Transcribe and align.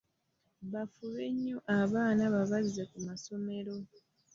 Bafube 0.71 1.25
nnyo 1.33 1.57
abaana 1.79 2.23
babazze 2.33 2.83
ku 2.91 2.97
masomero. 3.07 3.73